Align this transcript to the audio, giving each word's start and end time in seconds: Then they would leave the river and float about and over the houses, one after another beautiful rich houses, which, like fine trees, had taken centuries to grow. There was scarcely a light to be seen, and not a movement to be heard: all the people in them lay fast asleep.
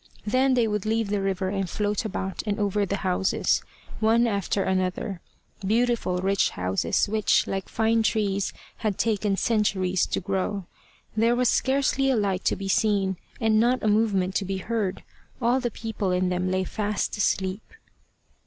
Then 0.25 0.55
they 0.55 0.67
would 0.67 0.87
leave 0.87 1.09
the 1.09 1.21
river 1.21 1.49
and 1.49 1.69
float 1.69 2.05
about 2.05 2.41
and 2.47 2.59
over 2.59 2.87
the 2.87 2.95
houses, 3.05 3.61
one 3.99 4.25
after 4.25 4.63
another 4.63 5.21
beautiful 5.63 6.17
rich 6.17 6.49
houses, 6.49 7.07
which, 7.07 7.45
like 7.45 7.69
fine 7.69 8.01
trees, 8.01 8.51
had 8.77 8.97
taken 8.97 9.37
centuries 9.37 10.07
to 10.07 10.19
grow. 10.19 10.65
There 11.15 11.35
was 11.35 11.49
scarcely 11.49 12.09
a 12.09 12.15
light 12.15 12.43
to 12.45 12.55
be 12.55 12.67
seen, 12.67 13.17
and 13.39 13.59
not 13.59 13.83
a 13.83 13.87
movement 13.87 14.33
to 14.37 14.43
be 14.45 14.57
heard: 14.57 15.03
all 15.39 15.59
the 15.59 15.69
people 15.69 16.09
in 16.09 16.29
them 16.29 16.49
lay 16.49 16.63
fast 16.63 17.15
asleep. 17.17 17.61